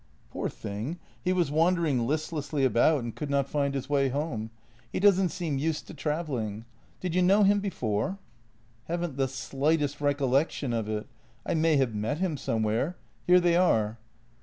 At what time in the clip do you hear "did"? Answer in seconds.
6.99-7.13